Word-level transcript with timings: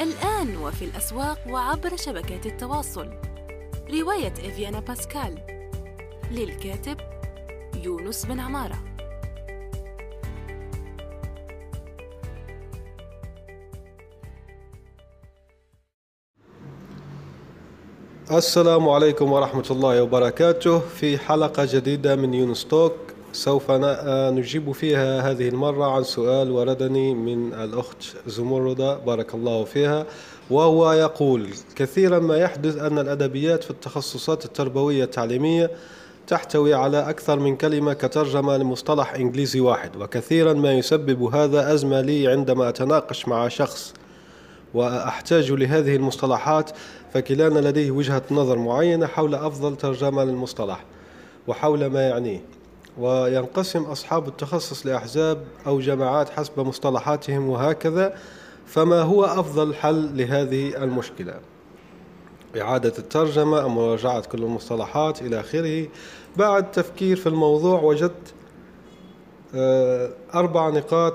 الآن 0.00 0.56
وفي 0.56 0.84
الأسواق 0.84 1.38
وعبر 1.50 1.96
شبكات 1.96 2.46
التواصل. 2.46 3.10
رواية 3.90 4.32
إفيانا 4.32 4.80
باسكال. 4.80 5.38
للكاتب 6.30 6.96
يونس 7.82 8.26
بن 8.26 8.40
عمارة. 8.40 8.78
السلام 18.30 18.88
عليكم 18.88 19.32
ورحمة 19.32 19.64
الله 19.70 20.02
وبركاته. 20.02 20.78
في 20.78 21.18
حلقة 21.18 21.68
جديدة 21.72 22.16
من 22.16 22.34
يونس 22.34 22.64
توك. 22.64 23.13
سوف 23.34 23.70
نجيب 23.70 24.72
فيها 24.72 25.30
هذه 25.30 25.48
المرة 25.48 25.84
عن 25.84 26.02
سؤال 26.02 26.50
وردني 26.50 27.14
من 27.14 27.54
الأخت 27.54 28.16
زمردة 28.26 28.96
بارك 28.98 29.34
الله 29.34 29.64
فيها 29.64 30.06
وهو 30.50 30.92
يقول 30.92 31.48
كثيرا 31.76 32.18
ما 32.18 32.36
يحدث 32.36 32.76
أن 32.78 32.98
الأدبيات 32.98 33.64
في 33.64 33.70
التخصصات 33.70 34.44
التربوية 34.44 35.04
التعليمية 35.04 35.70
تحتوي 36.26 36.74
على 36.74 37.10
أكثر 37.10 37.38
من 37.38 37.56
كلمة 37.56 37.92
كترجمة 37.92 38.56
لمصطلح 38.56 39.14
إنجليزي 39.14 39.60
واحد 39.60 39.96
وكثيرا 39.96 40.52
ما 40.52 40.72
يسبب 40.72 41.22
هذا 41.22 41.74
أزمة 41.74 42.00
لي 42.00 42.28
عندما 42.28 42.68
أتناقش 42.68 43.28
مع 43.28 43.48
شخص 43.48 43.94
وأحتاج 44.74 45.52
لهذه 45.52 45.96
المصطلحات 45.96 46.70
فكلانا 47.12 47.68
لديه 47.68 47.90
وجهة 47.90 48.22
نظر 48.30 48.58
معينة 48.58 49.06
حول 49.06 49.34
أفضل 49.34 49.76
ترجمة 49.76 50.24
للمصطلح 50.24 50.84
وحول 51.46 51.86
ما 51.86 52.08
يعنيه. 52.08 52.40
وينقسم 52.98 53.82
أصحاب 53.82 54.28
التخصص 54.28 54.86
لأحزاب 54.86 55.44
أو 55.66 55.80
جماعات 55.80 56.30
حسب 56.30 56.60
مصطلحاتهم 56.60 57.48
وهكذا 57.48 58.16
فما 58.66 59.00
هو 59.00 59.24
أفضل 59.24 59.74
حل 59.74 60.16
لهذه 60.16 60.84
المشكلة؟ 60.84 61.34
إعادة 62.60 62.92
الترجمة 62.98 63.66
أم 63.66 63.74
مراجعة 63.74 64.20
كل 64.20 64.42
المصطلحات 64.42 65.22
إلى 65.22 65.40
آخره؟ 65.40 65.88
بعد 66.36 66.70
تفكير 66.70 67.16
في 67.16 67.26
الموضوع 67.26 67.80
وجدت 67.80 68.34
آه، 69.54 70.10
أربع 70.34 70.68
نقاط 70.68 71.14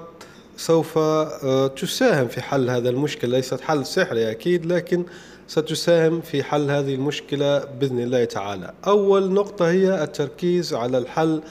سوف 0.58 0.98
آه، 0.98 1.67
تساهم 1.67 2.28
في 2.28 2.42
حل 2.42 2.70
هذا 2.70 2.89
المشكلة. 2.89 3.38
ليست 3.38 3.61
حل 3.61 3.86
سحري 3.86 4.32
أكيد 4.32 4.66
لكن 4.66 5.06
ستساهم 5.48 6.22
في 6.22 6.44
حل 6.44 6.72
هذه 6.72 6.95
المشكلة 6.95 7.66
بإذن 7.66 8.00
الله 8.00 8.26
تعالى. 8.26 8.73
أول 8.88 9.34
نقطة 9.34 9.70
هي 9.70 10.04
التركيز 10.04 10.73
على 10.73 10.98
الحل 10.98 11.42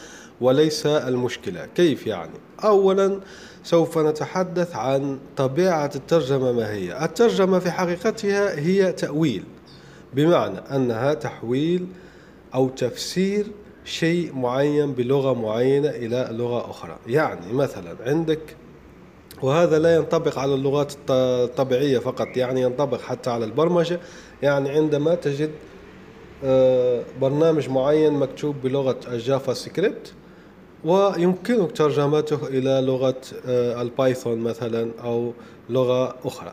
وليس 0.41 0.87
المشكلة. 0.87 1.67
كيف 1.75 2.07
يعني؟ 2.07 2.33
أولا 2.65 3.21
سوف 3.65 3.99
نتحدث 3.99 4.77
عن 4.77 5.19
طبيعة 5.37 5.91
الترجمة 5.95 6.53
ما 6.53 6.73
هي. 6.73 7.05
الترجمة 7.05 7.59
في 7.59 7.71
حقيقتها 7.71 8.59
هي 8.59 8.93
تأويل 8.93 9.45
بمعنى 10.15 10.59
أنها 10.59 11.15
تحويل 11.15 11.87
أو 12.55 12.69
تفسير 12.69 13.47
شيء 13.85 14.35
معين 14.35 14.93
بلغة 14.93 15.33
معينة 15.33 15.89
إلى 15.89 16.29
لغة 16.31 16.71
أخرى. 16.71 16.97
يعني 17.07 17.53
مثلا 17.53 17.97
عندك 18.07 18.57
وهذا 19.43 19.79
لا 19.79 19.95
ينطبق 19.95 20.39
على 20.39 20.55
اللغات 20.55 20.93
الطبيعية 21.11 21.99
فقط 21.99 22.37
يعني 22.37 22.63
ينطبق 22.63 23.01
حتى 23.01 23.31
على 23.31 23.45
البرمجة. 23.45 24.01
يعني 24.43 24.71
عندما 24.71 25.15
تجد 25.15 25.51
آه، 26.45 27.03
برنامج 27.21 27.69
معين 27.69 28.13
مكتوب 28.13 28.57
بلغة 28.65 29.01
ال 29.09 29.53
JavaScript 29.53 30.13
ويمكنك 30.85 31.73
ترجمته 31.73 32.47
إلى 32.47 32.81
لغة 32.87 33.21
آه، 33.47 33.83
البايثون 33.83 34.39
مثلا 34.39 34.91
أو 35.05 35.33
لغة 35.71 36.17
أخرى. 36.25 36.53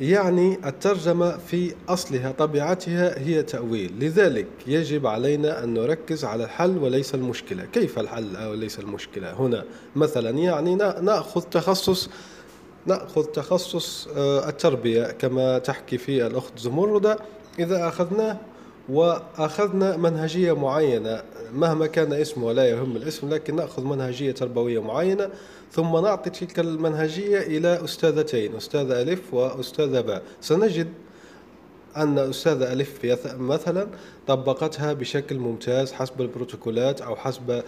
يعني 0.00 0.58
الترجمة 0.66 1.36
في 1.36 1.74
أصلها 1.88 2.32
طبيعتها 2.32 3.18
هي 3.18 3.42
تأويل. 3.42 3.92
لذلك 4.00 4.46
يجب 4.66 5.06
علينا 5.06 5.64
أن 5.64 5.74
نركز 5.74 6.24
على 6.24 6.44
الحل 6.44 6.78
وليس 6.78 7.14
المشكلة. 7.14 7.64
كيف 7.64 7.98
الحل 7.98 8.46
وليس 8.46 8.78
المشكلة؟ 8.78 9.32
هنا 9.32 9.64
مثلا 9.96 10.30
يعني 10.30 10.74
نأخذ 10.74 11.40
تخصص 11.40 12.10
نأخذ 12.86 13.24
تخصص 13.24 14.08
آه، 14.16 14.48
التربية 14.48 15.06
كما 15.06 15.58
تحكي 15.58 15.98
في 15.98 16.26
الأخت 16.26 16.58
زمردة. 16.58 17.18
إذا 17.58 17.88
أخذناه 17.88 18.36
وأخذنا 18.88 19.96
منهجية 19.96 20.52
معينة 20.52 21.22
مهما 21.54 21.86
كان 21.86 22.12
اسمه 22.12 22.52
لا 22.52 22.68
يهم 22.68 22.96
الاسم 22.96 23.30
لكن 23.34 23.56
نأخذ 23.56 23.84
منهجية 23.84 24.32
تربوية 24.32 24.82
معينة 24.82 25.30
ثم 25.72 25.96
نعطي 25.96 26.30
تلك 26.30 26.58
المنهجية 26.60 27.38
إلى 27.38 27.84
أستاذتين 27.84 28.56
أستاذة 28.56 29.02
ألف 29.02 29.34
وأستاذة 29.34 30.00
باء. 30.00 30.22
سنجد 30.40 30.88
أن 31.96 32.18
أستاذة 32.18 32.72
ألف 32.72 32.98
مثلا 33.38 33.86
طبقتها 34.26 34.92
بشكل 34.92 35.38
ممتاز 35.38 35.92
حسب 35.92 36.20
البروتوكولات 36.20 37.00
أو 37.00 37.16
حسب 37.16 37.62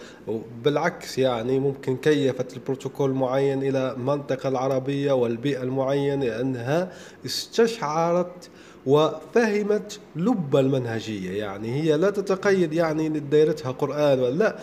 بالعكس 0.63 1.17
يعني 1.17 1.59
ممكن 1.59 1.97
كيفت 1.97 2.53
البروتوكول 2.53 3.11
معين 3.11 3.63
إلى 3.63 3.91
المنطقة 3.91 4.49
العربية 4.49 5.11
والبيئة 5.11 5.63
المعينة 5.63 6.25
لأنها 6.25 6.91
استشعرت 7.25 8.49
وفهمت 8.85 9.99
لب 10.15 10.55
المنهجية 10.55 11.39
يعني 11.39 11.81
هي 11.81 11.97
لا 11.97 12.09
تتقيد 12.09 12.73
يعني 12.73 13.09
دايرتها 13.09 13.71
قرآن 13.71 14.19
ولا 14.19 14.33
لا 14.33 14.59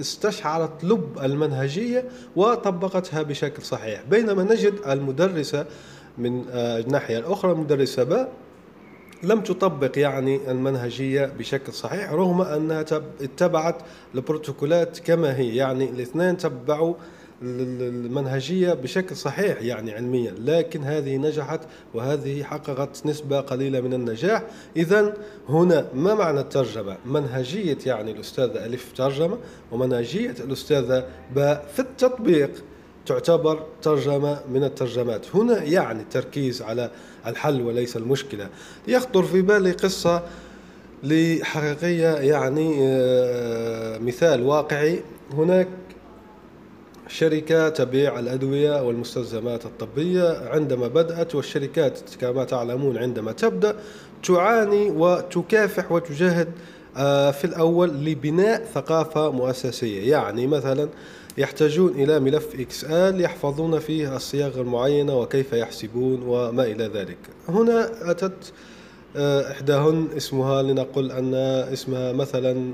استشعرت 0.00 0.84
لب 0.84 1.18
المنهجية 1.22 2.04
وطبقتها 2.36 3.22
بشكل 3.22 3.62
صحيح. 3.62 4.02
بينما 4.10 4.42
نجد 4.42 4.74
المدرسة 4.86 5.66
من 6.18 6.44
الناحية 6.54 7.18
الأخرى 7.18 7.52
المدرسة 7.52 8.04
باء 8.04 8.32
لم 9.22 9.40
تطبق 9.40 9.98
يعني 9.98 10.50
المنهجية 10.50 11.32
بشكل 11.38 11.72
صحيح 11.72 12.12
رغم 12.12 12.40
أنها 12.42 12.80
اتبعت 13.20 13.76
البروتوكولات 14.14 14.98
كما 14.98 15.36
هي 15.36 15.56
يعني 15.56 15.90
الاثنين 15.90 16.36
تبعوا 16.36 16.94
المنهجية 17.42 18.72
بشكل 18.72 19.16
صحيح 19.16 19.62
يعني 19.62 19.92
علميا 19.92 20.34
لكن 20.38 20.84
هذه 20.84 21.16
نجحت 21.16 21.60
وهذه 21.94 22.42
حققت 22.42 23.06
نسبة 23.06 23.40
قليلة 23.40 23.80
من 23.80 23.94
النجاح. 23.94 24.42
إذا 24.76 25.14
هنا 25.48 25.86
ما 25.94 26.14
معنى 26.14 26.40
الترجمة؟ 26.40 26.96
منهجية 27.06 27.78
يعني 27.86 28.10
الأستاذة 28.10 28.66
ألف 28.66 28.92
ترجمة 28.96 29.38
ومنهجية 29.72 30.34
الأستاذة 30.40 31.06
باء 31.34 31.66
في 31.72 31.80
التطبيق 31.80 32.50
تعتبر 33.06 33.66
ترجمة 33.82 34.40
من 34.52 34.64
الترجمات. 34.64 35.26
هنا 35.34 35.62
يعني 35.62 36.02
التركيز 36.02 36.62
على 36.62 36.90
الحل 37.26 37.62
وليس 37.62 37.96
المشكلة. 37.96 38.48
يخطر 38.88 39.22
في 39.22 39.42
بالي 39.42 39.72
قصة 39.72 40.22
لحقيقية 41.02 42.14
يعني 42.14 42.78
آه، 42.82 43.98
مثال 43.98 44.42
واقعي. 44.42 45.02
هناك 45.32 45.68
شركة 47.10 47.68
تبيع 47.68 48.18
الأدوية 48.18 48.82
والمستلزمات 48.82 49.64
الطبية 49.64 50.48
عندما 50.48 50.88
بدأت 50.88 51.34
والشركات 51.34 52.00
كما 52.20 52.44
تعلمون 52.44 52.98
عندما 52.98 53.32
تبدأ 53.32 53.76
تعاني 54.22 54.90
وتكافح 54.90 55.92
وتجاهد 55.92 56.48
آه، 56.96 57.30
في 57.30 57.44
الأول 57.44 57.88
لبناء 57.88 58.64
ثقافة 58.74 59.30
مؤسسية. 59.30 60.10
يعني 60.10 60.46
مثلا 60.46 60.88
يحتاجون 61.38 61.92
إلى 61.92 62.20
ملف 62.20 62.84
آل 62.90 63.20
يحفظون 63.20 63.78
فيه 63.78 64.16
الصياغة 64.16 64.60
المعينة 64.60 65.18
وكيف 65.18 65.52
يحسبون 65.52 66.22
وما 66.22 66.62
إلى 66.62 66.84
ذلك. 66.84 67.18
هنا 67.48 68.10
أتت 68.10 68.52
آه، 69.16 69.50
إحداهن 69.50 70.08
اسمها 70.16 70.62
لنقل 70.62 71.12
أن 71.12 71.34
اسمها 71.72 72.12
مثلا 72.12 72.72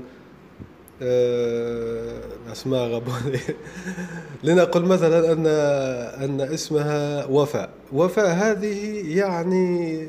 آه، 1.01 2.19
اسماء 2.51 2.87
غبوني. 2.87 3.39
لنقل 4.43 4.81
مثلا 4.85 5.31
ان 5.31 5.47
أن 6.23 6.41
اسمها 6.41 7.25
وفاء. 7.25 7.69
وفاء 7.93 8.27
هذه 8.27 9.03
يعني 9.17 10.07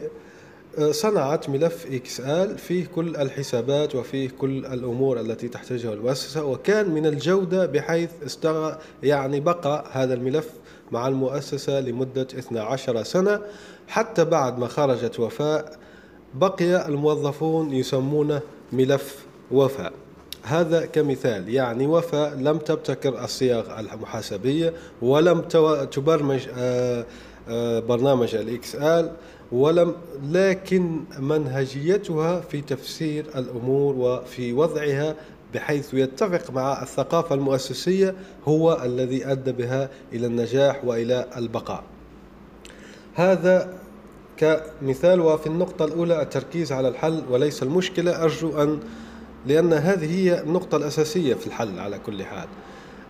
آه، 0.78 0.90
صنعت 0.92 1.48
ملف 1.48 1.86
إكس 1.92 2.20
آل 2.20 2.58
فيه 2.58 2.86
كل 2.86 3.16
الحسابات 3.16 3.94
وفيه 3.94 4.28
كل 4.30 4.66
الأمور 4.66 5.20
التي 5.20 5.48
تحتاجها 5.48 5.92
المؤسسة 5.92 6.44
وكان 6.44 6.90
من 6.90 7.06
الجودة 7.06 7.66
بحيث 7.66 8.10
استغ 8.26 8.74
يعني 9.02 9.40
بقى 9.40 9.84
هذا 9.92 10.14
الملف 10.14 10.50
مع 10.92 11.08
المؤسسة 11.08 11.80
لمدة 11.80 12.22
12 12.38 13.02
سنة. 13.02 13.40
حتى 13.88 14.24
بعد 14.24 14.58
ما 14.58 14.66
خرجت 14.66 15.20
وفاء 15.20 15.78
بقي 16.34 16.88
الموظفون 16.88 17.72
يسمونه 17.72 18.40
ملف 18.72 19.26
وفاء. 19.50 19.92
هذا 20.48 20.86
كمثال 20.86 21.48
يعني 21.48 21.86
وفاء 21.86 22.34
لم 22.34 22.58
تبتكر 22.58 23.24
الصياغ 23.24 23.80
المحاسبية 23.80 24.72
ولم 25.02 25.40
تبرمج 25.90 26.46
آه، 26.58 27.04
آه، 27.48 27.80
برنامج 27.80 28.34
الإكس 28.34 28.74
آل 28.74 29.12
ولم 29.52 29.94
لكن 30.22 31.00
منهجيتها 31.18 32.40
في 32.40 32.60
تفسير 32.60 33.26
الأمور 33.36 33.94
وفي 33.94 34.52
وضعها 34.52 35.14
بحيث 35.54 35.94
يتفق 35.94 36.50
مع 36.50 36.82
الثقافة 36.82 37.34
المؤسسية 37.34 38.14
هو 38.48 38.82
الذي 38.84 39.26
أدى 39.26 39.52
بها 39.52 39.88
إلى 40.12 40.26
النجاح 40.26 40.84
وإلى 40.84 41.26
البقاء. 41.36 41.82
هذا 43.14 43.74
كمثال 44.36 45.20
وفي 45.20 45.46
النقطة 45.46 45.84
الأولى 45.84 46.22
التركيز 46.22 46.72
على 46.72 46.88
الحل 46.88 47.22
وليس 47.30 47.62
المشكلة 47.62 48.22
أرجو 48.22 48.62
أن 48.62 48.80
لأن 49.48 49.72
هذه 49.72 50.14
هي 50.14 50.40
النقطة 50.40 50.76
الأساسية 50.76 51.34
في 51.34 51.46
الحل 51.46 51.78
على 51.78 51.98
كل 51.98 52.24
حال. 52.24 52.48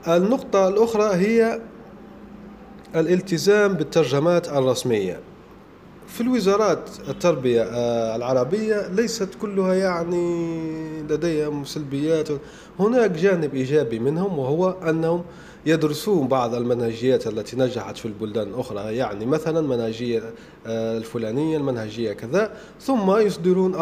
النقطة 0.09 0.69
الأخرى 0.69 1.15
هي 1.15 1.61
الالتزام 2.97 3.75
بالترجمات 3.75 4.49
الرسمية. 4.49 5.21
في 6.09 6.21
الوزارات 6.21 6.91
التربية 7.09 7.63
آه، 7.63 8.17
العربية 8.17 8.89
ليست 8.89 9.29
كلها 9.43 9.75
يعني 9.75 10.49
لديهم 11.03 11.65
سلبيات. 11.65 12.29
هناك 12.81 13.11
جانب 13.11 13.55
إيجابي 13.55 13.99
منهم 13.99 14.39
وهو 14.39 14.71
أنهم 14.71 15.25
يدرسون 15.67 16.29
بعض 16.29 16.55
المنهجيات 16.55 17.27
التي 17.27 17.57
نجحت 17.57 17.97
في 17.97 18.07
البلدان 18.07 18.49
الأخرى 18.49 18.97
يعني 18.97 19.27
مثلا 19.27 19.61
منهجية 19.61 20.23
آه، 20.67 20.99
الفلانية 20.99 21.57
المنهجية 21.57 22.13
كذا 22.13 22.53
ثم 22.81 23.17
يصدرون 23.17 23.75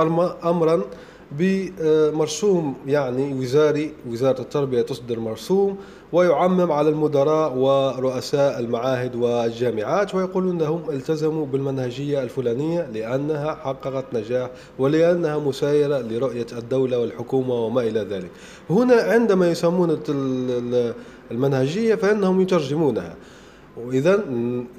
أمرا 0.45 0.85
بمرسوم 1.33 2.75
يعني 2.87 3.35
وزاري 3.35 3.93
وزارة 4.11 4.41
التربية 4.41 4.83
تصدر 4.83 5.21
مرسوم 5.21 5.77
ويعمم 6.13 6.73
على 6.73 6.89
المدراء 6.89 7.53
ورؤساء 7.57 8.59
المعاهد 8.61 9.17
والجامعات 9.17 10.15
ويقولون 10.15 10.59
لهم 10.59 10.91
التزموا 10.91 11.47
بالمنهجية 11.47 12.23
الفلانية 12.23 12.91
لأنها 12.95 13.55
حققت 13.55 14.05
نجاح 14.15 14.51
ولأنها 14.79 15.39
مسايرة 15.39 15.99
لرؤية 15.99 16.47
الدولة 16.53 16.99
والحكومة 16.99 17.55
وما 17.55 17.81
إلى 17.81 18.01
ذلك. 18.01 18.31
هنا 18.71 18.95
عندما 18.95 19.51
يسمون 19.51 19.99
المنهجية 21.31 21.95
فإنهم 21.95 22.41
يترجمونها. 22.41 23.15
وإذا 23.85 24.17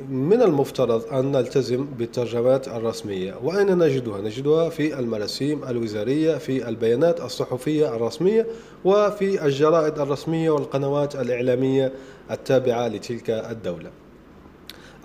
من 0.10 0.42
المفترض 0.42 1.14
أن 1.14 1.32
نلتزم 1.32 1.86
بالترجمات 1.86 2.68
الرسمية. 2.68 3.36
وأين 3.44 3.78
نجدها؟ 3.78 4.22
نجدها 4.22 4.70
في 4.70 5.00
المراسيم 5.00 5.64
الوزارية 5.64 6.38
في 6.38 6.70
البيانات 6.70 7.22
الصحفية 7.22 7.96
الرسمية 7.96 8.48
وفي 8.86 9.46
الجرائد 9.46 10.00
الرسمية 10.00 10.50
والقنوات 10.50 11.16
الإعلامية 11.16 11.92
التابعة 12.32 12.88
لتلك 12.88 13.30
الدولة. 13.30 13.90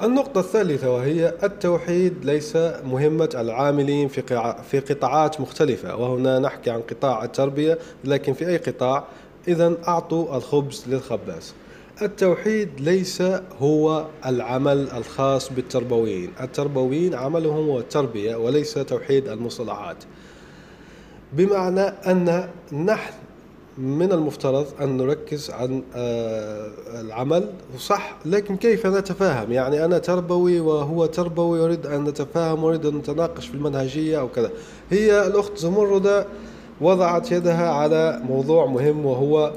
النقطة 0.03 0.39
الثالثة 0.41 0.91
وهي 0.91 1.35
التوحيد 1.43 2.25
ليس 2.25 2.57
مهمة 2.85 3.29
العاملين 3.35 4.09
في 4.09 4.23
في 4.71 4.81
قطاعات 4.81 5.41
مختلفة. 5.41 5.97
وهنا 5.97 6.39
نحكي 6.39 6.71
عن 6.71 6.81
قطاع 6.81 7.25
التربية 7.25 7.79
لكن 8.05 8.33
في 8.33 8.49
أي 8.49 8.57
قطاع؟ 8.57 9.05
إذا 9.49 9.77
أعطوا 9.89 10.37
الخبز 10.37 10.85
للخباز. 10.89 11.55
التوحيد 12.05 12.69
ليس 12.81 13.23
هو 13.61 14.07
العمل 14.27 14.91
الخاص 14.91 15.53
بالتربويين. 15.53 16.31
التربويين 16.41 17.15
عملهم 17.15 17.69
هو 17.69 17.79
التربية 17.79 18.37
وليس 18.37 18.75
توحيد 18.75 19.29
المصطلحات. 19.29 19.97
بمعنى 21.33 21.81
أن 21.81 22.49
نحن 22.73 23.13
من 23.79 24.13
المفترض 24.13 24.67
أن 24.81 24.97
نركز 24.97 25.51
عن 25.51 25.83
آه، 25.95 26.71
العمل 27.01 27.51
صح 27.79 28.17
لكن 28.27 28.57
كيف 28.57 28.87
نتفاهم؟ 28.87 29.53
يعني 29.53 29.85
أنا 29.85 29.99
تربوي 29.99 30.61
وهو 30.61 31.07
تربوي 31.07 31.59
يريد 31.59 31.87
أن 31.87 32.05
نتفاهم 32.05 32.65
ونريد 32.65 32.87
أن 32.87 32.95
نتناقش 32.95 33.47
في 33.47 33.55
المنهجية 33.55 34.21
أو 34.21 34.29
كذا. 34.29 34.51
هي 34.91 35.27
الأخت 35.27 35.59
زمردة 35.59 36.27
وضعت 36.81 37.33
يدها 37.33 37.71
على 37.71 38.21
موضوع 38.29 38.67
مهم 38.67 39.07
وهو 39.07 39.53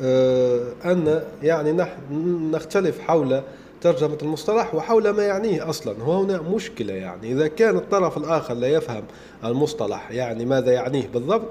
أن 0.00 1.22
يعني 1.42 1.72
نحن 1.72 2.50
نختلف 2.54 3.00
حول 3.00 3.42
ترجمة 3.80 4.18
المصطلح 4.22 4.74
وحول 4.74 5.10
ما 5.10 5.22
يعنيه 5.22 5.70
أصلا. 5.70 5.92
هنا 6.02 6.40
مشكلة 6.40 6.94
يعني. 6.94 7.32
إذا 7.32 7.48
كان 7.48 7.76
الطرف 7.76 8.18
الآخر 8.18 8.54
لا 8.54 8.68
يفهم 8.68 9.04
المصطلح 9.44 10.10
يعني 10.10 10.44
ماذا 10.44 10.72
يعنيه 10.72 11.08
بالضبط؟ 11.08 11.50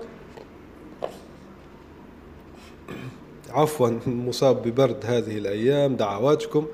عفوا 3.50 3.90
مصاب 4.08 4.68
ببرد 4.68 5.06
هذه 5.06 5.38
الأيام 5.38 5.96
دعواتكم. 5.96 6.66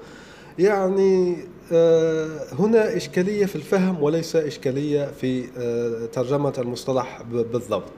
يعني 0.60 1.38
آه، 1.72 2.40
هنا 2.60 2.98
إشكالية 2.98 3.46
في 3.46 3.56
الفهم 3.56 4.04
وليس 4.04 4.36
إشكالية 4.36 5.06
في 5.06 5.46
آه، 5.58 6.06
ترجمة 6.06 6.54
المصطلح 6.58 7.22
بالضبط. 7.32 7.92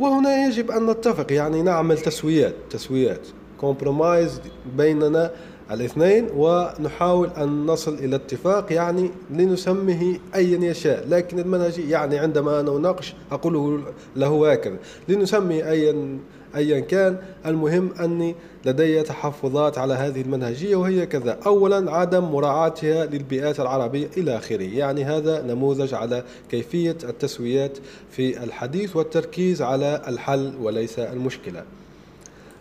وهنا 0.00 0.46
يجب 0.46 0.70
أن 0.70 0.86
نتفق 0.86 1.32
يعني 1.32 1.62
نعمل 1.62 1.98
تسويات 1.98 2.54
تسويات 2.70 3.20
كومبرومايز 3.60 4.40
بيننا 4.76 5.30
الاثنين 5.70 6.28
ونحاول 6.36 7.30
أن 7.36 7.66
نصل 7.66 7.94
إلى 7.94 8.16
اتفاق 8.16 8.72
يعني 8.72 9.10
لنسميه 9.30 10.18
أيا 10.34 10.70
يشاء. 10.70 11.08
لكن 11.08 11.38
المنهجي 11.38 11.90
يعني 11.90 12.18
عندما 12.18 12.60
أنا 12.60 12.76
أناقش 12.76 13.14
أقول 13.32 13.82
له 14.16 14.52
هكذا 14.52 14.76
لنسمي 15.08 15.64
أيا 15.70 16.18
أيا 16.56 16.80
كان 16.80 17.16
المهم 17.46 17.90
أني 18.00 18.34
لدي 18.64 19.02
تحفظات 19.02 19.78
على 19.78 19.94
هذه 19.94 20.20
المنهجية 20.20 20.76
وهي 20.76 21.06
كذا. 21.06 21.38
أولا 21.46 21.90
عدم 21.92 22.24
مراعاتها 22.24 23.06
للبيئات 23.06 23.60
العربية 23.60 24.08
إلى 24.16 24.36
آخره. 24.36 24.62
يعني 24.62 25.04
هذا 25.04 25.42
نموذج 25.42 25.94
على 25.94 26.24
كيفية 26.50 26.96
التسويات 27.04 27.78
في 28.10 28.44
الحديث 28.44 28.96
والتركيز 28.96 29.62
على 29.62 30.02
الحل 30.08 30.52
وليس 30.62 30.98
المشكلة. 30.98 31.62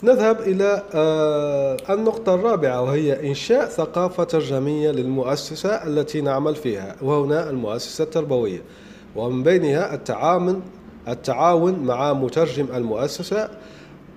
نذهب 0.04 0.42
إلى 0.42 0.84
آه، 0.94 1.78
النقطة 1.90 2.36
الرابعة 2.36 2.82
وهي 2.82 3.30
إنشاء 3.30 3.66
ثقافة 3.66 4.24
ترجمية 4.24 4.92
للمؤسسة 4.92 5.70
التي 5.70 6.22
نعمل 6.22 6.56
فيها 6.56 6.96
وهنا 7.02 7.50
المؤسسة 7.50 8.04
التربوية. 8.04 8.62
ومن 9.16 9.44
بينها 9.44 9.94
التعاون 9.94 10.62
التعاون 11.08 11.80
مع 11.80 12.14
مترجم 12.14 12.68
المؤسسة 12.76 13.50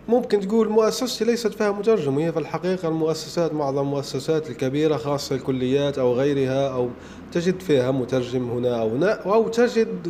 ممكن 0.08 0.40
تقول 0.40 0.68
مؤسستي 0.68 1.24
ليست 1.24 1.54
فيها 1.54 1.70
مترجم 1.72 2.16
وهي 2.16 2.32
في 2.32 2.38
الحقيقة 2.38 2.88
المؤسسات 2.88 3.52
معظم 3.52 3.80
المؤسسات 3.80 4.50
الكبيرة 4.50 4.96
خاصة 4.96 5.36
الكليات 5.36 5.98
أو 5.98 6.14
غيرها 6.14 6.68
أو 6.68 6.88
تجد 7.32 7.60
فيها 7.60 7.90
مترجم 7.90 8.50
هنا 8.50 8.80
أو 8.80 8.88
هنا 8.88 9.12
أو 9.12 9.48
تجد 9.48 10.08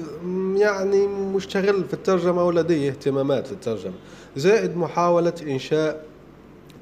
يعني 0.56 1.06
مشتغل 1.06 1.84
في 1.84 1.94
الترجمة 1.94 2.44
ولديه 2.44 2.90
اهتمامات 2.90 3.46
في 3.46 3.52
الترجمة. 3.52 3.94
زائد 4.36 4.76
محاولة 4.76 5.34
إنشاء 5.42 6.04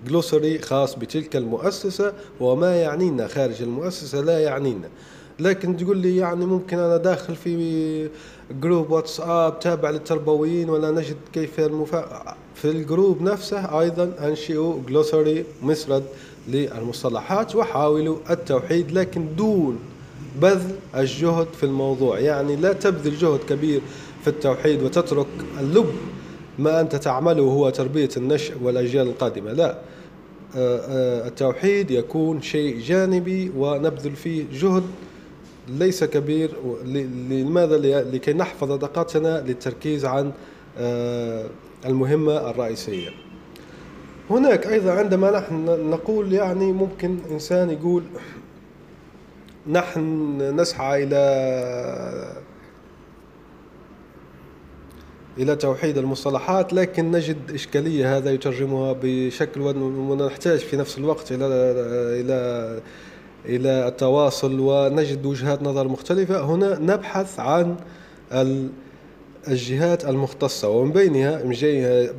جلوسري 0.07 0.59
خاص 0.59 0.95
بتلك 0.95 1.37
المؤسسة 1.37 2.13
وما 2.41 2.77
يعنينا 2.77 3.27
خارج 3.27 3.63
المؤسسة 3.63 4.21
لا 4.21 4.39
يعنينا. 4.39 4.89
لكن 5.41 5.77
تقول 5.77 5.97
لي 5.97 6.17
يعني 6.17 6.47
ممكن 6.47 6.79
أنا 6.79 6.97
داخل 6.97 7.37
في 7.37 8.09
group 8.51 8.91
واتساب 8.91 9.59
تابع 9.59 9.91
للتربويين 9.91 10.71
ولا 10.71 10.91
نجد 10.91 11.17
كيف 11.33 11.61
المفا... 11.61 12.37
في 12.63 12.71
ال 12.71 12.80
group 12.80 13.23
نفسه 13.23 13.81
أيضا 13.81 14.13
أنشئوا 14.21 14.83
glossary 14.89 15.45
مسرد 15.63 16.05
للمصطلحات 16.49 17.57
وحاولوا 17.57 18.17
التوحيد 18.31 18.93
لكن 18.93 19.37
دون 19.37 19.79
بذل 20.43 20.77
الجهد 20.97 21.47
في 21.61 21.67
الموضوع. 21.67 22.19
يعني 22.19 22.57
لا 22.57 22.73
تبذل 22.73 23.17
جهد 23.17 23.41
كبير 23.49 23.81
في 24.23 24.29
التوحيد 24.29 24.83
وتترك 24.83 25.27
اللب 25.61 25.93
ما 26.59 26.81
أنت 26.81 26.97
تعمله 26.97 27.43
هو 27.43 27.71
تربية 27.71 28.09
النشء 28.17 28.55
والأجيال 28.63 29.07
القادمة. 29.07 29.53
لا 29.53 29.79
آه، 30.57 30.79
آه، 30.79 31.29
التوحيد 31.29 31.91
يكون 31.91 32.43
شيء 32.43 32.81
جانبي 32.81 33.53
ونبذل 33.57 34.17
فيه 34.17 34.45
جهد 34.53 34.83
ليس 35.69 36.05
كبير. 36.05 36.51
لماذا؟ 37.31 37.77
لكي 38.13 38.33
نحفظ 38.33 38.73
طاقتنا 38.73 39.45
للتركيز 39.47 40.05
عن 40.05 40.33
آه، 40.79 41.47
المهمة 41.87 42.51
الرئيسية. 42.51 43.11
هناك 44.31 44.67
أيضا 44.67 44.93
عندما 44.93 45.31
نحن 45.31 45.65
نقول 45.91 46.33
يعني 46.33 46.73
ممكن 46.73 47.19
إنسان 47.31 47.71
يقول 47.71 48.03
نحن 49.67 50.01
نسعى 50.61 51.05
إلى 51.05 51.19
إلى 55.39 55.57
توحيد 55.57 55.99
المصطلحات 55.99 56.73
لكن 56.73 57.11
نجد 57.11 57.51
إشكالية 57.55 58.17
هذا 58.17 58.31
يترجمها 58.31 58.95
بشكل 59.03 59.61
ونحتاج 59.61 60.59
في 60.59 60.77
نفس 60.77 60.99
الوقت 60.99 61.33
إلى 61.33 61.45
إلى 62.21 62.81
إلى 63.47 63.89
التواصل 63.89 64.61
ونجد 64.61 65.27
وجهات 65.27 65.63
نظر 65.63 65.89
مختلفة. 65.89 66.41
هنا 66.41 66.79
نبحث 66.79 67.41
عن 67.41 67.77
الجهات 69.49 70.05
المختصة 70.05 70.69
ومن 70.69 70.93
بينها 70.93 71.43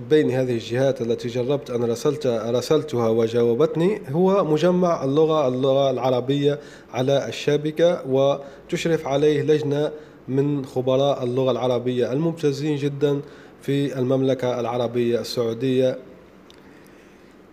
بين 0.09 0.31
هذه 0.31 0.51
الجهات 0.51 1.01
التي 1.01 1.27
جربت 1.27 1.69
أن 1.69 1.83
رسلت 1.83 2.27
رسلتها 2.27 3.09
وجاوبتني 3.09 4.01
هو 4.11 4.43
مجمع 4.43 5.03
اللغة 5.03 5.47
اللغة 5.47 5.89
العربية 5.89 6.59
على 6.93 7.27
الشابكة 7.27 8.07
وتشرف 8.07 9.07
عليه 9.07 9.41
لجنة 9.41 9.91
من 10.27 10.65
خبراء 10.65 11.23
اللغة 11.23 11.51
العربية 11.51 12.11
الممتازين 12.11 12.75
جدا 12.75 13.21
في 13.61 13.99
المملكة 13.99 14.59
العربية 14.59 15.19
السعودية. 15.19 15.97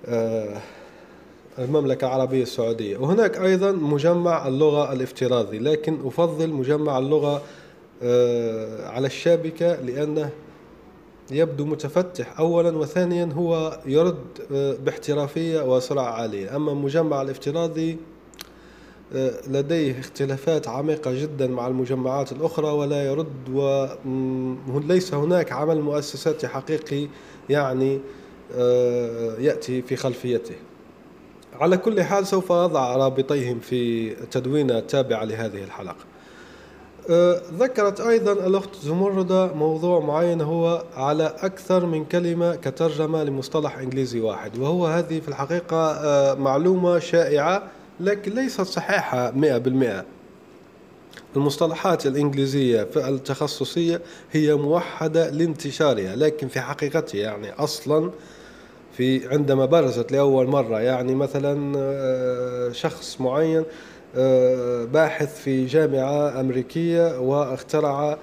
آه، 0.07 0.61
المملكة 1.59 2.07
العربية 2.07 2.43
السعودية. 2.43 2.97
وهناك 2.97 3.39
أيضا 3.39 3.73
مجمع 3.73 4.49
اللغة 4.49 4.93
الافتراضي 4.93 5.59
لكن 5.59 5.99
أفضل 6.07 6.49
مجمع 6.49 6.99
اللغة 6.99 7.43
على 8.83 9.07
الشابكة 9.07 9.81
لأنه 9.81 10.31
يبدو 11.31 11.65
متفتح. 11.65 12.39
أولا 12.39 12.77
وثانيا 12.79 13.29
هو 13.35 13.81
يرد 13.87 14.25
آه، 14.53 14.77
باحترافية 14.85 15.77
وسرعة 15.77 16.11
عالية 16.11 16.57
أما 16.57 16.73
المجمع 16.73 17.23
الافتراضي 17.23 17.99
آه، 19.15 19.33
لديه 19.49 20.01
اختلافات 20.01 20.69
عميقة 20.69 21.23
جدا 21.23 21.47
مع 21.47 21.67
المجمعات 21.67 22.33
الأخرى 22.33 22.67
ولا 22.67 23.07
يرد 23.07 23.49
وليس 24.69 25.15
هناك 25.15 25.53
عمل 25.53 25.81
مؤسساتي 25.81 26.49
حقيقي 26.49 27.09
يعني 27.51 28.01
يأتي 29.39 29.83
في 29.83 29.97
خلفيته. 29.97 30.55
على 31.61 31.77
كل 31.77 32.03
حال 32.03 32.27
سوف 32.27 32.53
أضع 32.53 32.97
رابطيهم 32.97 33.61
في 33.61 34.11
تدوينة 34.11 34.81
تابعة 34.81 35.25
لهذه 35.25 35.65
الحلقة. 35.65 36.16
ذكرت 37.59 38.01
أيضا 38.01 38.33
الأخت 38.33 38.77
زمردة 38.83 39.53
موضوع 39.53 40.01
معين 40.01 40.41
هو 40.41 40.85
على 40.97 41.35
أكثر 41.43 41.87
من 41.87 42.05
كلمة 42.05 42.57
كترجمة 42.57 43.25
لمصطلح 43.25 43.79
إنجليزي 43.79 44.21
واحد 44.21 44.59
وهو 44.59 44.87
هذه 44.87 45.21
في 45.21 45.29
الحقيقة 45.29 45.77
أه، 45.77 46.35
معلومة 46.35 46.99
شائعة 46.99 47.63
لكن 48.01 48.33
ليست 48.33 48.61
صحيحة 48.61 49.31
مئة 49.31 49.59
بالمئة. 49.59 50.05
المصطلحات 51.37 52.07
الإنجليزية 52.07 52.85
في 52.85 53.09
التخصصية 53.09 54.01
هي 54.33 54.55
موحدة 54.55 55.31
لانتشارها 55.31 56.17
لكن 56.17 56.49
في 56.49 56.61
حقيقتها 56.61 57.19
يعني 57.19 57.53
أصلا 57.53 58.11
في 58.97 59.29
عندما 59.29 59.67
برزت 59.67 60.13
لأول 60.13 60.47
مرة 60.47 60.81
يعني 60.81 61.15
مثلا 61.15 61.73
أه، 61.77 62.73
شخص 62.73 63.21
معين 63.21 63.65
باحث 64.85 65.41
في 65.41 65.67
جامعة 65.67 66.41
أمريكية 66.41 67.21
واخترع 67.21 68.19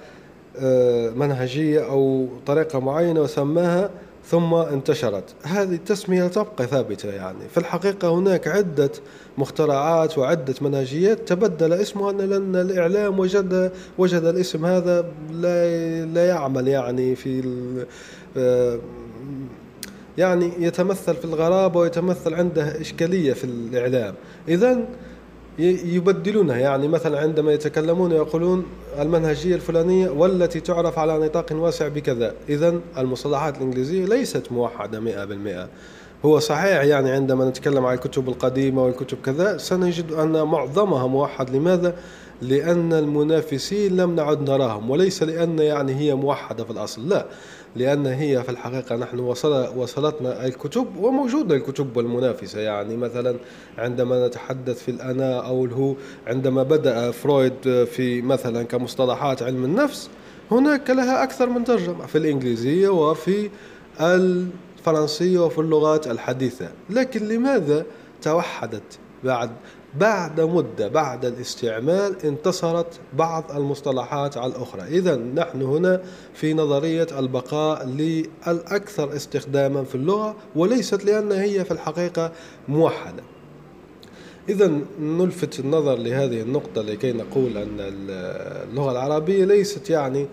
آه، 0.58 1.10
منهجية 1.10 1.80
أو 1.80 2.28
طريقة 2.46 2.78
معينة 2.78 3.20
وسماها 3.20 3.90
ثم 4.26 4.54
انتشرت. 4.54 5.24
هذه 5.42 5.74
التسمية 5.74 6.26
تبقى 6.26 6.66
ثابتة 6.66 7.08
يعني. 7.08 7.48
في 7.50 7.58
الحقيقة 7.58 8.08
هناك 8.14 8.48
عدة 8.48 8.90
مخترعات 9.38 10.18
وعدة 10.18 10.54
منهجيات 10.60 11.28
تبدل 11.28 11.72
اسمها 11.72 12.12
لأن 12.12 12.56
الإعلام 12.56 13.18
وجد 13.18 13.72
وجد 13.98 14.24
الاسم 14.24 14.66
هذا 14.66 15.04
لا 15.32 16.04
لا 16.04 16.26
يعمل 16.28 16.68
يعني 16.68 17.16
في 17.16 17.42
آه، 18.36 18.78
يعني 20.18 20.52
يتمثل 20.58 21.14
في 21.14 21.24
الغرابة 21.24 21.80
ويتمثل 21.80 22.34
عنده 22.34 22.80
إشكالية 22.80 23.32
في 23.32 23.44
الإعلام. 23.44 24.14
إذا 24.48 24.84
يبدلونها. 25.58 26.56
يعني 26.56 26.88
مثلا 26.88 27.20
عندما 27.20 27.52
يتكلمون 27.52 28.12
يقولون 28.12 28.64
المنهجية 28.98 29.54
الفلانية 29.54 30.10
والتي 30.10 30.60
تعرف 30.60 30.98
على 30.98 31.18
نطاق 31.18 31.46
واسع 31.52 31.88
بكذا. 31.88 32.34
إذا 32.48 32.74
المصطلحات 32.98 33.56
الإنجليزية 33.56 34.04
ليست 34.04 34.52
موحدة 34.52 35.00
مئة 35.00 35.24
بالمئة. 35.24 35.68
هو 36.24 36.38
صحيح 36.38 36.82
يعني 36.82 37.10
عندما 37.10 37.48
نتكلم 37.48 37.86
عن 37.86 37.94
الكتب 37.94 38.28
القديمة 38.28 38.84
والكتب 38.84 39.18
كذا 39.24 39.58
سنجد 39.58 40.12
أن 40.12 40.42
معظمها 40.42 41.06
موحد. 41.06 41.50
لماذا؟ 41.50 41.94
لأن 42.42 42.92
المنافسين 42.92 43.96
لم 43.96 44.16
نعد 44.16 44.50
نراهم 44.50 44.90
وليس 44.90 45.22
لأن 45.22 45.58
يعني 45.58 45.94
هي 45.94 46.14
موحدة 46.14 46.64
في 46.64 46.70
الأصل. 46.70 47.08
لا. 47.08 47.26
لأن 47.76 48.06
هي 48.06 48.42
في 48.42 48.48
الحقيقة 48.48 48.96
نحن 48.96 49.18
وصل 49.18 49.76
وصلتنا 49.76 50.46
الكتب 50.46 50.96
وموجودة 50.96 51.54
الكتب 51.54 51.98
المنافسة 51.98 52.60
يعني 52.60 52.96
مثلا 52.96 53.36
عندما 53.78 54.26
نتحدث 54.26 54.82
في 54.82 54.90
الأنا 54.90 55.46
أو 55.46 55.64
الهو 55.64 55.94
عندما 56.26 56.62
بدأ 56.62 57.10
فرويد 57.10 57.84
في 57.84 58.22
مثلا 58.22 58.62
كمصطلحات 58.62 59.42
علم 59.42 59.64
النفس 59.64 60.10
هناك 60.50 60.90
لها 60.90 61.22
أكثر 61.22 61.48
من 61.48 61.64
ترجمة 61.64 62.06
في 62.06 62.18
الإنجليزية 62.18 62.88
وفي 62.88 63.50
الفرنسية 64.00 65.38
وفي 65.38 65.58
اللغات 65.58 66.06
الحديثة. 66.06 66.68
لكن 66.90 67.28
لماذا 67.28 67.86
توحدت 68.22 68.98
بعد 69.24 69.50
بعد 70.00 70.40
مدة 70.40 70.88
بعد 70.88 71.24
الاستعمال 71.24 72.16
انتصرت 72.24 73.00
بعض 73.18 73.44
المصطلحات 73.56 74.36
على 74.36 74.52
الأخرى. 74.52 74.82
إذا 74.82 75.16
نحن 75.16 75.62
هنا 75.62 76.02
في 76.34 76.54
نظرية 76.54 77.06
البقاء 77.18 77.86
للأكثر 77.86 79.16
استخداما 79.16 79.84
في 79.84 79.94
اللغة 79.94 80.36
وليست 80.56 81.04
لأنها 81.04 81.42
هي 81.42 81.64
في 81.64 81.70
الحقيقة 81.70 82.32
موحدة. 82.68 83.22
إذا 84.48 84.80
نلفت 85.00 85.60
النظر 85.60 85.98
لهذه 85.98 86.40
النقطة 86.40 86.82
لكي 86.82 87.12
نقول 87.12 87.56
أن 87.56 87.76
اللغة 87.80 88.92
العربية 88.92 89.44
ليست 89.44 89.90
يعني 89.90 90.26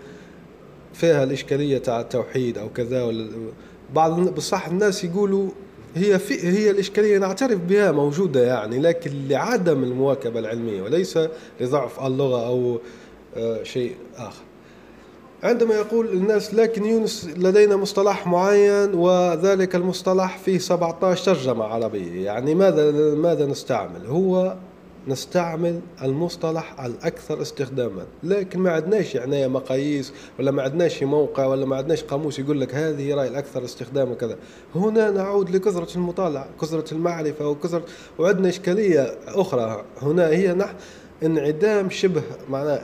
فيها 0.94 1.24
الإشكالية 1.24 1.78
تاع 1.78 2.00
التوحيد 2.00 2.58
أو 2.58 2.68
كذا 2.68 3.12
بعض 3.94 4.20
بصح 4.20 4.66
الناس 4.66 5.04
يقولوا 5.04 5.48
هي 5.94 6.18
في 6.18 6.48
هي 6.48 6.70
الإشكالية 6.70 7.18
نعترف 7.18 7.58
بها 7.58 7.92
موجودة 7.92 8.46
يعني 8.46 8.78
لكن 8.78 9.10
لعدم 9.28 9.84
المواكبة 9.84 10.40
العلمية 10.40 10.82
وليس 10.82 11.18
لضعف 11.60 12.06
اللغة 12.06 12.46
أو 12.46 12.80
آه، 13.36 13.62
شيء 13.62 13.94
آخر. 14.16 14.42
عندما 15.42 15.74
يقول 15.74 16.08
الناس 16.08 16.54
لكن 16.54 16.84
يونس 16.84 17.28
لدينا 17.36 17.76
مصطلح 17.76 18.26
معين 18.26 18.94
وذلك 18.94 19.74
المصطلح 19.74 20.38
فيه 20.38 20.58
17 20.58 21.24
ترجمة 21.24 21.64
عربية 21.64 22.24
يعني 22.24 22.54
ماذا 22.54 23.14
ماذا 23.14 23.46
نستعمل؟ 23.46 24.06
هو 24.06 24.56
نستعمل 25.08 25.80
المصطلح 26.02 26.84
الأكثر 26.84 27.42
استخداما. 27.42 28.06
لكن 28.22 28.60
ما 28.60 28.70
عندناش 28.70 29.14
يعني 29.14 29.48
مقاييس 29.48 30.12
ولا 30.38 30.50
ما 30.50 30.62
عندناش 30.62 31.02
موقع 31.02 31.46
ولا 31.46 31.66
ما 31.66 31.76
عندناش 31.76 32.02
قاموس 32.02 32.38
يقول 32.38 32.60
لك 32.60 32.74
هذه 32.74 33.14
رأي 33.14 33.28
الأكثر 33.28 33.64
استخداما 33.64 34.12
وكذا. 34.12 34.36
هنا 34.74 35.10
نعود 35.10 35.50
لكثرة 35.50 35.96
المطالعة 35.96 36.46
كثرة 36.60 36.94
المعرفة 36.94 37.48
وكثرة 37.48 37.82
وعندنا 38.18 38.48
إشكالية 38.48 39.14
أخرى. 39.26 39.84
هنا 40.02 40.28
هي 40.28 40.52
نحن 40.52 40.74
انعدام 41.24 41.90
شبه 41.90 42.22
معناه 42.48 42.80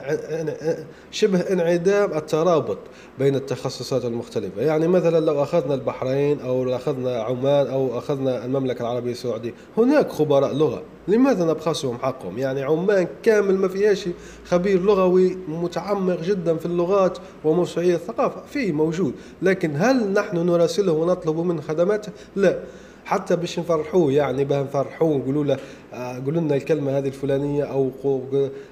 شبه 1.11 1.39
انعدام 1.39 2.13
الترابط 2.13 2.77
بين 3.19 3.35
التخصصات 3.35 4.05
المختلفة. 4.05 4.61
يعني 4.61 4.87
مثلا 4.87 5.25
لو 5.25 5.43
أخذنا 5.43 5.73
البحرين 5.73 6.39
أو 6.39 6.75
أخذنا 6.75 7.21
عمان 7.21 7.67
أو 7.67 7.97
أخذنا 7.97 8.45
المملكة 8.45 8.81
العربية 8.81 9.11
السعودية 9.11 9.53
هناك 9.77 10.09
خبراء 10.09 10.53
لغة. 10.53 10.81
لماذا 11.07 11.45
نبخسهم 11.45 11.97
حقهم؟ 11.97 12.37
يعني 12.37 12.63
عمان 12.63 13.07
كامل 13.23 13.55
ما 13.55 13.67
فيهاش 13.67 14.09
خبير 14.45 14.81
لغوي 14.81 15.37
متعمق 15.47 16.21
جدا 16.21 16.57
في 16.57 16.65
اللغات 16.65 17.17
وموسوعية 17.43 17.95
الثقافة 17.95 18.41
فيه 18.49 18.71
موجود. 18.71 19.13
لكن 19.41 19.71
هل 19.75 20.13
نحن 20.13 20.37
نراسله 20.37 20.91
ونطلب 20.91 21.39
منه 21.39 21.61
خدماته؟ 21.61 22.11
لا. 22.35 22.59
حتى 23.05 23.35
باش 23.35 23.59
نفرحوه 23.59 24.11
يعني 24.11 24.45
باه 24.45 24.63
نفرحوه 24.63 25.17
نقولوا 25.17 25.43
له 25.43 25.57
آه، 25.93 26.19
قولوا 26.25 26.41
لنا 26.41 26.55
الكلمة 26.55 26.97
هذه 26.97 27.07
الفلانية 27.07 27.63
أو 27.63 27.91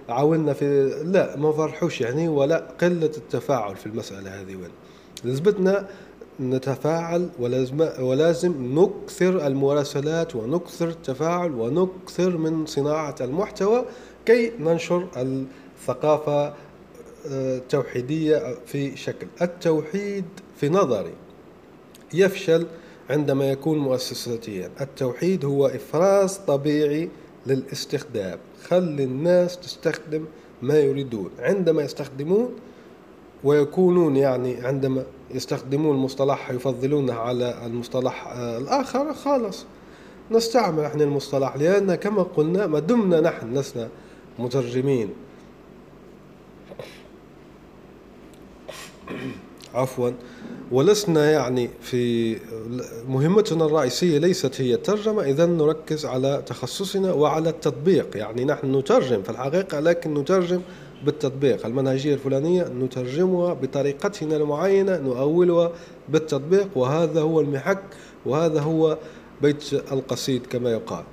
عاوننا 0.10 0.54
في 0.54 0.90
لا 1.06 1.38
ما 1.38 1.50
نفرحوش 1.50 2.02
يعني 2.02 2.28
ولا 2.28 2.58
قلة 2.82 3.12
التفاعل 3.18 3.76
في 3.76 3.86
المسألة 3.86 4.42
هذه 4.42 4.56
وين. 4.56 4.72
لزمتنا 5.24 5.88
نتفاعل 6.40 7.30
ولازم 7.40 7.90
ولازم 8.00 8.80
نكثر 8.80 9.48
المراسلات 9.48 10.36
ونكثر 10.36 10.88
التفاعل 10.88 11.52
ونكثر 11.52 12.38
من 12.38 12.66
صناعة 12.66 13.16
المحتوى 13.22 13.86
كي 14.26 14.52
ننشر 14.60 15.08
الثقافة 15.18 16.48
آه، 16.48 16.54
التوحيدية 17.58 18.56
في 18.66 18.98
شكل. 18.98 19.28
التوحيد 19.42 20.26
في 20.58 20.70
نظري 20.70 21.14
يفشل 22.14 22.68
عندما 23.10 23.52
يكون 23.52 23.78
مؤسساتيا. 23.78 24.70
التوحيد 24.82 25.46
هو 25.46 25.68
إفراز 25.68 26.38
طبيعي 26.38 27.10
للاستخدام. 27.48 28.38
خلي 28.64 29.04
الناس 29.04 29.58
تستخدم 29.58 30.26
ما 30.62 30.80
يريدون. 30.80 31.30
عندما 31.40 31.82
يستخدمون 31.82 32.50
ويكونون 33.44 34.16
يعني 34.16 34.56
عندما 34.66 35.04
يستخدمون 35.34 35.96
المصطلح 35.96 36.52
يفضلونه 36.52 37.14
على 37.14 37.66
المصطلح 37.66 38.28
آه، 38.28 38.58
الآخر 38.58 39.14
خلاص. 39.14 39.66
نستعمل 40.32 40.84
إحنا 40.84 41.04
المصطلح 41.04 41.56
لأن 41.58 41.96
كما 41.96 42.24
قلنا 42.24 42.68
ما 42.68 42.80
دمنا 42.80 43.22
نحن 43.22 43.58
لسنا 43.58 43.90
مترجمين. 44.40 45.10
عفوا. 49.74 50.10
ولسنا 50.72 51.32
يعني 51.32 51.70
في 51.82 52.36
مهمتنا 53.10 53.66
الرئيسية 53.66 54.18
ليست 54.18 54.62
هي 54.62 54.74
الترجمة 54.74 55.24
إذا 55.24 55.46
نركز 55.46 56.06
على 56.06 56.44
تخصصنا 56.46 57.14
وعلى 57.14 57.50
التطبيق. 57.50 58.18
يعني 58.18 58.46
نحن 58.46 58.76
نترجم 58.76 59.24
في 59.24 59.30
الحقيقة 59.30 59.80
لكن 59.80 60.14
نترجم 60.14 60.62
بالتطبيق. 61.06 61.66
المنهجية 61.66 62.14
الفلانية 62.14 62.64
نترجمها 62.64 63.54
بطريقتنا 63.54 64.38
المعينة 64.38 64.98
نؤولها 64.98 65.72
بالتطبيق 66.10 66.68
وهذا 66.76 67.22
هو 67.22 67.42
المحك 67.42 67.84
وهذا 68.26 68.62
هو 68.62 68.98
بيت 69.42 69.74
القصيد 69.74 70.46
كما 70.46 70.72
يقال. 70.72 71.04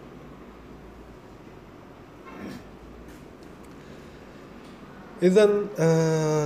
إذا 5.23 5.51
آه، 5.79 6.45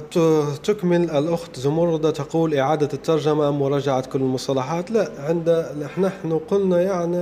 تكمل 0.65 1.11
الأخت 1.11 1.59
زمردة 1.59 2.11
تقول 2.11 2.55
إعادة 2.55 2.89
الترجمة 2.93 3.51
مراجعة 3.51 4.07
كل 4.07 4.19
المصطلحات؟ 4.19 4.91
لا 4.91 5.11
عند 5.19 5.67
نحن 5.99 6.39
قلنا 6.39 6.83
يعني 6.83 7.17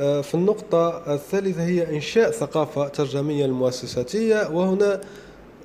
آه، 0.00 0.20
في 0.20 0.34
النقطة 0.34 1.14
الثالثة 1.14 1.62
هي 1.62 1.96
إنشاء 1.96 2.30
ثقافة 2.30 2.88
ترجمية 2.88 3.44
المؤسساتية 3.44 4.48
وهنا 4.52 5.00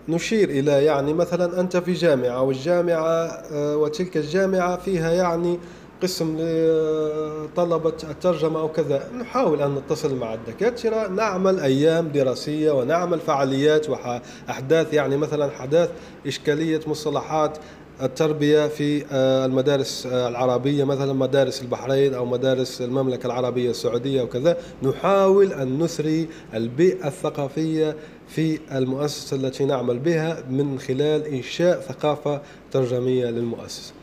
نشير 0.10 0.50
إلى 0.50 0.86
يعني 0.86 1.13
مثلا 1.13 1.60
أنت 1.60 1.77
في 1.77 1.94
جامعة 1.94 2.42
والجامعة 2.42 3.04
آه، 3.06 3.77
وتلك 3.77 4.18
الجامعة 4.18 4.77
فيها 4.77 5.12
يعني 5.12 5.60
قسم 6.04 6.38
لطلبة 6.39 7.94
الترجمة 8.04 8.60
أو 8.60 8.68
كذا. 8.68 9.10
نحاول 9.20 9.62
أن 9.62 9.75
نتصل 9.75 10.16
مع 10.16 10.34
الدكاترة 10.34 11.08
نعمل 11.08 11.60
أيام 11.60 12.08
دراسية 12.08 12.72
ونعمل 12.72 13.20
فعاليات 13.20 13.89
وأحداث 13.89 14.94
يعني 14.94 15.18
مثلا 15.18 15.50
حداث 15.51 15.89
إشكالية 16.27 16.80
مصطلحات 16.88 17.58
التربية 18.01 18.68
في 18.68 19.06
المدارس 19.46 20.06
العربية 20.06 20.84
مثلا 20.84 21.13
مدارس 21.13 21.62
البحرين 21.62 22.13
أو 22.13 22.25
مدارس 22.25 22.82
المملكة 22.82 23.27
العربية 23.27 23.70
السعودية 23.70 24.22
وكذا 24.22 24.58
نحاول 24.84 25.54
أن 25.54 25.80
نثري 25.80 26.27
البيئة 26.54 27.08
الثقافية 27.08 27.96
في 28.27 28.60
المؤسسة 28.72 29.38
التي 29.38 29.66
نعمل 29.66 30.00
بها 30.00 30.44
من 30.50 30.80
خلال 30.80 31.25
إنشاء 31.25 31.80
ثقافة 31.80 32.42
ترجمية 32.72 33.25
للمؤسسة. 33.25 33.94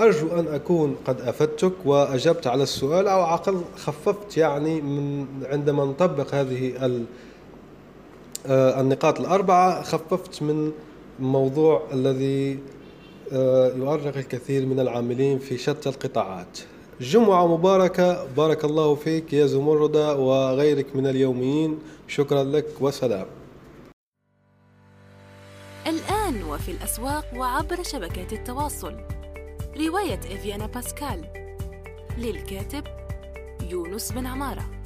أرجو 0.00 0.28
أن 0.28 0.48
أكون 0.48 0.96
قد 1.06 1.20
أفدتك 1.20 1.72
وأجبت 1.84 2.46
على 2.46 2.62
السؤال 2.62 3.08
أو 3.08 3.20
على 3.20 3.34
الأقل 3.34 3.60
خففت 3.76 4.36
يعني 4.36 4.80
من 4.80 5.26
عندما 5.44 5.84
نطبق 5.84 6.34
هذه 6.34 6.72
آه، 8.46 8.80
النقاط 8.80 9.20
الأربعة 9.20 9.82
خففت 9.82 10.42
من 10.42 10.72
الموضوع 11.20 11.82
الذي 11.92 12.58
آه، 13.32 13.72
يؤرق 13.76 14.16
الكثير 14.16 14.66
من 14.66 14.80
العاملين 14.80 15.38
في 15.38 15.58
شتى 15.58 15.88
القطاعات. 15.88 16.58
جمعة 17.00 17.46
مباركة 17.46 18.24
بارك 18.36 18.64
الله 18.64 18.94
فيك 18.94 19.32
يا 19.32 19.46
زمردة 19.46 20.16
وغيرك 20.16 20.96
من 20.96 21.06
اليوميين. 21.06 21.78
شكرا 22.08 22.44
لك 22.44 22.66
وسلام. 22.80 23.26
الآن 25.86 26.42
وفي 26.42 26.70
الأسواق 26.70 27.24
وعبر 27.36 27.82
شبكات 27.82 28.32
التواصل. 28.32 29.17
رواية 29.80 30.18
إفيانا 30.18 30.66
باسكال 30.66 31.24
للكاتب 32.18 32.84
يونس 33.70 34.12
بن 34.12 34.26
عمارة. 34.26 34.77